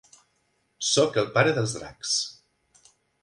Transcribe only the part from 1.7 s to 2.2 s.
dracs.